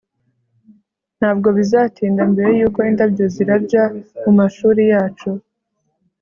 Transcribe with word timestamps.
ntabwo 1.19 1.47
bizatinda 1.57 2.21
mbere 2.31 2.49
yuko 2.59 2.79
indabyo 2.89 3.25
zirabya 3.33 3.83
mumashuri 4.23 4.83
yacu 4.91 5.29